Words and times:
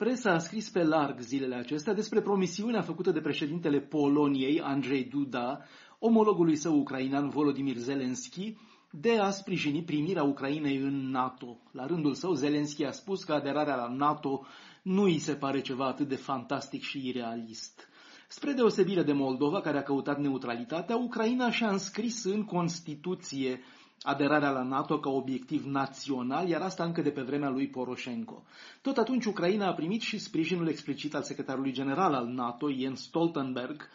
Presa 0.00 0.30
a 0.30 0.38
scris 0.38 0.70
pe 0.70 0.82
larg 0.82 1.20
zilele 1.20 1.54
acestea 1.54 1.92
despre 1.92 2.20
promisiunea 2.20 2.82
făcută 2.82 3.10
de 3.10 3.20
președintele 3.20 3.80
Poloniei, 3.80 4.60
Andrei 4.60 5.04
Duda, 5.04 5.60
omologului 5.98 6.56
său 6.56 6.78
ucrainean 6.78 7.28
Volodymyr 7.28 7.76
Zelensky, 7.76 8.56
de 8.90 9.18
a 9.18 9.30
sprijini 9.30 9.82
primirea 9.82 10.22
Ucrainei 10.22 10.76
în 10.76 11.10
NATO. 11.10 11.58
La 11.72 11.86
rândul 11.86 12.14
său, 12.14 12.32
Zelensky 12.32 12.84
a 12.84 12.90
spus 12.90 13.24
că 13.24 13.32
aderarea 13.32 13.74
la 13.74 13.88
NATO 13.88 14.46
nu 14.82 15.02
îi 15.02 15.18
se 15.18 15.34
pare 15.34 15.60
ceva 15.60 15.86
atât 15.86 16.08
de 16.08 16.16
fantastic 16.16 16.82
și 16.82 17.08
irealist. 17.08 17.88
Spre 18.28 18.52
deosebire 18.52 19.02
de 19.02 19.12
Moldova, 19.12 19.60
care 19.60 19.78
a 19.78 19.82
căutat 19.82 20.18
neutralitatea, 20.20 20.96
Ucraina 20.96 21.50
și-a 21.50 21.70
înscris 21.70 22.24
în 22.24 22.44
Constituție 22.44 23.60
aderarea 24.02 24.50
la 24.50 24.62
NATO 24.62 24.98
ca 24.98 25.10
obiectiv 25.10 25.64
național, 25.64 26.48
iar 26.48 26.60
asta 26.60 26.84
încă 26.84 27.02
de 27.02 27.10
pe 27.10 27.22
vremea 27.22 27.48
lui 27.48 27.68
Poroșenko. 27.68 28.42
Tot 28.82 28.96
atunci 28.96 29.24
Ucraina 29.24 29.66
a 29.66 29.74
primit 29.74 30.00
și 30.00 30.18
sprijinul 30.18 30.68
explicit 30.68 31.14
al 31.14 31.22
secretarului 31.22 31.72
general 31.72 32.14
al 32.14 32.26
NATO, 32.26 32.70
Jens 32.70 33.02
Stoltenberg, 33.02 33.88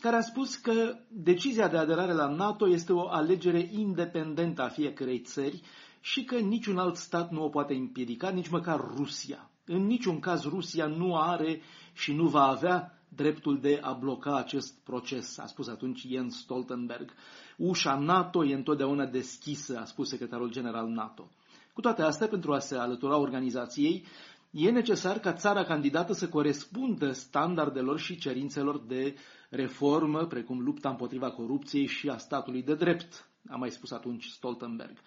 care 0.00 0.16
a 0.16 0.20
spus 0.20 0.54
că 0.54 0.96
decizia 1.08 1.68
de 1.68 1.76
aderare 1.76 2.12
la 2.12 2.26
NATO 2.26 2.68
este 2.68 2.92
o 2.92 3.08
alegere 3.08 3.68
independentă 3.72 4.62
a 4.62 4.68
fiecărei 4.68 5.20
țări 5.20 5.62
și 6.00 6.24
că 6.24 6.38
niciun 6.38 6.78
alt 6.78 6.96
stat 6.96 7.30
nu 7.30 7.44
o 7.44 7.48
poate 7.48 7.74
împiedica, 7.74 8.30
nici 8.30 8.48
măcar 8.48 8.80
Rusia. 8.96 9.50
În 9.64 9.86
niciun 9.86 10.20
caz 10.20 10.44
Rusia 10.44 10.86
nu 10.86 11.16
are 11.16 11.60
și 11.92 12.12
nu 12.12 12.26
va 12.26 12.42
avea 12.42 13.01
dreptul 13.16 13.60
de 13.60 13.78
a 13.82 13.92
bloca 13.92 14.36
acest 14.36 14.74
proces, 14.84 15.38
a 15.38 15.46
spus 15.46 15.68
atunci 15.68 16.06
Jens 16.06 16.36
Stoltenberg. 16.38 17.10
Ușa 17.56 17.98
NATO 17.98 18.44
e 18.44 18.54
întotdeauna 18.54 19.06
deschisă, 19.06 19.78
a 19.78 19.84
spus 19.84 20.08
secretarul 20.08 20.50
general 20.50 20.88
NATO. 20.88 21.28
Cu 21.72 21.80
toate 21.80 22.02
astea, 22.02 22.28
pentru 22.28 22.52
a 22.52 22.58
se 22.58 22.76
alătura 22.76 23.16
organizației, 23.16 24.04
e 24.50 24.70
necesar 24.70 25.18
ca 25.18 25.32
țara 25.32 25.64
candidată 25.64 26.12
să 26.12 26.28
corespundă 26.28 27.12
standardelor 27.12 27.98
și 27.98 28.16
cerințelor 28.18 28.78
de 28.86 29.14
reformă, 29.50 30.26
precum 30.26 30.60
lupta 30.60 30.88
împotriva 30.88 31.30
corupției 31.30 31.86
și 31.86 32.08
a 32.08 32.16
statului 32.16 32.62
de 32.62 32.74
drept, 32.74 33.26
a 33.48 33.56
mai 33.56 33.70
spus 33.70 33.90
atunci 33.90 34.26
Stoltenberg. 34.26 34.98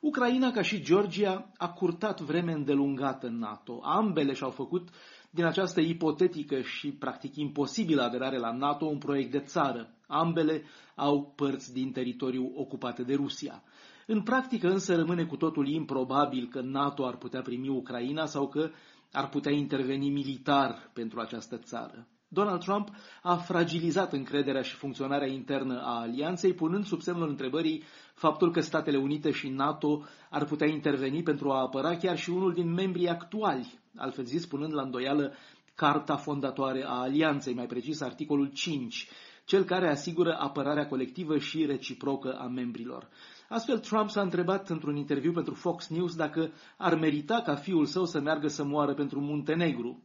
Ucraina, 0.00 0.50
ca 0.50 0.62
și 0.62 0.82
Georgia, 0.82 1.52
a 1.56 1.72
curtat 1.72 2.20
vreme 2.20 2.52
îndelungată 2.52 3.26
în 3.26 3.38
NATO. 3.38 3.80
Ambele 3.82 4.32
și-au 4.32 4.50
făcut 4.50 4.88
din 5.30 5.44
această 5.44 5.80
ipotetică 5.80 6.60
și 6.60 6.92
practic 6.92 7.36
imposibilă 7.36 8.02
aderare 8.02 8.38
la 8.38 8.52
NATO 8.52 8.84
un 8.84 8.98
proiect 8.98 9.30
de 9.30 9.40
țară. 9.40 9.94
Ambele 10.06 10.62
au 10.94 11.32
părți 11.36 11.72
din 11.72 11.92
teritoriu 11.92 12.52
ocupate 12.54 13.02
de 13.02 13.14
Rusia. 13.14 13.62
În 14.06 14.22
practică 14.22 14.70
însă 14.70 14.96
rămâne 14.96 15.24
cu 15.24 15.36
totul 15.36 15.68
improbabil 15.68 16.48
că 16.48 16.60
NATO 16.60 17.06
ar 17.06 17.16
putea 17.16 17.42
primi 17.42 17.68
Ucraina 17.68 18.26
sau 18.26 18.48
că 18.48 18.70
ar 19.12 19.28
putea 19.28 19.52
interveni 19.52 20.10
militar 20.10 20.90
pentru 20.92 21.20
această 21.20 21.56
țară. 21.58 22.06
Donald 22.32 22.60
Trump 22.60 22.88
a 23.22 23.36
fragilizat 23.36 24.12
încrederea 24.12 24.62
și 24.62 24.74
funcționarea 24.74 25.26
internă 25.28 25.80
a 25.80 26.00
alianței, 26.00 26.52
punând 26.52 26.84
sub 26.84 27.00
semnul 27.00 27.28
întrebării 27.28 27.82
faptul 28.14 28.52
că 28.52 28.60
Statele 28.60 28.96
Unite 28.96 29.30
și 29.30 29.48
NATO 29.48 30.04
ar 30.30 30.44
putea 30.44 30.66
interveni 30.66 31.22
pentru 31.22 31.50
a 31.50 31.60
apăra 31.60 31.96
chiar 31.96 32.18
și 32.18 32.30
unul 32.30 32.52
din 32.52 32.72
membrii 32.72 33.08
actuali, 33.08 33.78
altfel 33.96 34.24
zis 34.24 34.46
punând 34.46 34.74
la 34.74 34.82
îndoială 34.82 35.32
carta 35.74 36.16
fondatoare 36.16 36.84
a 36.86 37.00
alianței, 37.00 37.54
mai 37.54 37.66
precis 37.66 38.00
articolul 38.00 38.46
5, 38.46 39.08
cel 39.44 39.64
care 39.64 39.90
asigură 39.90 40.36
apărarea 40.40 40.86
colectivă 40.86 41.38
și 41.38 41.66
reciprocă 41.66 42.32
a 42.38 42.46
membrilor. 42.46 43.08
Astfel, 43.48 43.78
Trump 43.78 44.10
s-a 44.10 44.20
întrebat 44.20 44.68
într-un 44.70 44.96
interviu 44.96 45.32
pentru 45.32 45.54
Fox 45.54 45.88
News 45.88 46.14
dacă 46.14 46.50
ar 46.76 46.94
merita 46.94 47.42
ca 47.44 47.54
fiul 47.54 47.84
său 47.86 48.04
să 48.04 48.20
meargă 48.20 48.48
să 48.48 48.64
moară 48.64 48.94
pentru 48.94 49.20
Muntenegru. 49.20 50.02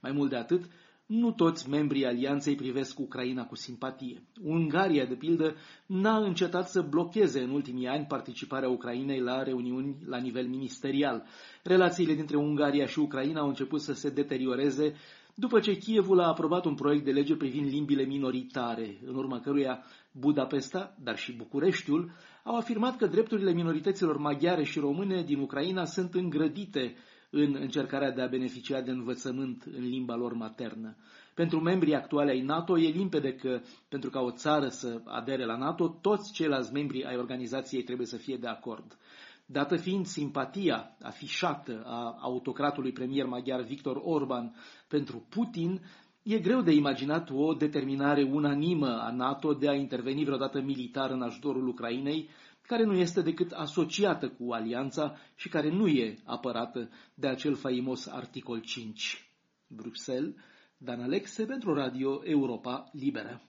Mai 0.00 0.12
mult 0.12 0.30
de 0.30 0.36
atât, 0.36 0.64
nu 1.06 1.32
toți 1.32 1.68
membrii 1.68 2.06
alianței 2.06 2.54
privesc 2.54 2.98
Ucraina 2.98 3.46
cu 3.46 3.54
simpatie. 3.54 4.22
Ungaria, 4.42 5.04
de 5.04 5.14
pildă, 5.14 5.54
n-a 5.86 6.16
încetat 6.16 6.68
să 6.68 6.80
blocheze 6.80 7.40
în 7.40 7.50
ultimii 7.50 7.86
ani 7.86 8.06
participarea 8.06 8.68
Ucrainei 8.68 9.20
la 9.20 9.42
reuniuni 9.42 9.96
la 10.06 10.18
nivel 10.18 10.46
ministerial. 10.46 11.24
Relațiile 11.62 12.14
dintre 12.14 12.36
Ungaria 12.36 12.86
și 12.86 12.98
Ucraina 12.98 13.40
au 13.40 13.48
început 13.48 13.80
să 13.80 13.92
se 13.92 14.10
deterioreze 14.10 14.94
după 15.38 15.60
ce 15.60 15.76
Kievul 15.76 16.20
a 16.20 16.26
aprobat 16.26 16.64
un 16.64 16.74
proiect 16.74 17.04
de 17.04 17.10
lege 17.10 17.36
privind 17.36 17.68
limbile 17.68 18.02
minoritare, 18.04 18.98
în 19.06 19.14
urma 19.14 19.40
căruia 19.40 19.84
Budapesta, 20.12 20.96
dar 21.02 21.16
și 21.16 21.32
Bucureștiul, 21.32 22.10
au 22.42 22.56
afirmat 22.56 22.96
că 22.96 23.06
drepturile 23.06 23.52
minorităților 23.52 24.16
maghiare 24.16 24.64
și 24.64 24.78
române 24.78 25.22
din 25.22 25.38
Ucraina 25.38 25.84
sunt 25.84 26.14
îngrădite 26.14 26.94
în 27.30 27.56
încercarea 27.60 28.10
de 28.10 28.22
a 28.22 28.26
beneficia 28.26 28.80
de 28.80 28.90
învățământ 28.90 29.62
în 29.76 29.84
limba 29.88 30.14
lor 30.14 30.32
maternă. 30.32 30.96
Pentru 31.34 31.60
membrii 31.60 31.94
actuale 31.94 32.30
ai 32.30 32.40
NATO 32.40 32.78
e 32.78 32.88
limpede 32.88 33.34
că, 33.34 33.60
pentru 33.88 34.10
ca 34.10 34.20
o 34.20 34.30
țară 34.30 34.68
să 34.68 35.00
adere 35.04 35.44
la 35.44 35.56
NATO, 35.56 35.88
toți 35.88 36.32
ceilalți 36.32 36.72
membri 36.72 37.04
ai 37.04 37.16
organizației 37.16 37.82
trebuie 37.82 38.06
să 38.06 38.16
fie 38.16 38.36
de 38.36 38.46
acord. 38.46 38.96
Dată 39.46 39.76
fiind 39.76 40.06
simpatia 40.06 40.96
afișată 41.02 41.82
a 41.86 42.16
autocratului 42.20 42.92
premier 42.92 43.26
maghiar 43.26 43.60
Victor 43.62 44.00
Orban 44.04 44.54
pentru 44.88 45.26
Putin, 45.28 45.80
e 46.22 46.38
greu 46.38 46.60
de 46.60 46.72
imaginat 46.72 47.30
o 47.32 47.52
determinare 47.54 48.22
unanimă 48.22 48.98
a 49.00 49.10
NATO 49.10 49.52
de 49.52 49.68
a 49.68 49.74
interveni 49.74 50.24
vreodată 50.24 50.60
militar 50.60 51.10
în 51.10 51.22
ajutorul 51.22 51.68
Ucrainei, 51.68 52.28
care 52.66 52.84
nu 52.84 52.94
este 52.94 53.22
decât 53.22 53.52
asociată 53.52 54.28
cu 54.28 54.52
alianța 54.52 55.16
și 55.34 55.48
care 55.48 55.70
nu 55.70 55.86
e 55.86 56.14
apărată 56.24 56.90
de 57.14 57.26
acel 57.28 57.54
faimos 57.54 58.06
articol 58.06 58.60
5. 58.60 59.30
Bruxelles, 59.66 60.34
Dan 60.76 61.02
Alexe 61.02 61.44
pentru 61.44 61.74
Radio 61.74 62.20
Europa 62.24 62.88
Liberă. 62.92 63.42